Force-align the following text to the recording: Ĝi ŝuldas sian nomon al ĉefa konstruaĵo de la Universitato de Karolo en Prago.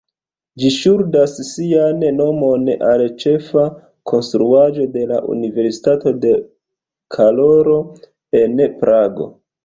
Ĝi 0.61 0.69
ŝuldas 0.75 1.33
sian 1.47 2.05
nomon 2.13 2.63
al 2.91 3.03
ĉefa 3.23 3.65
konstruaĵo 4.11 4.87
de 4.95 5.03
la 5.11 5.19
Universitato 5.33 6.13
de 6.23 6.31
Karolo 7.17 7.77
en 8.41 8.63
Prago. 8.81 9.29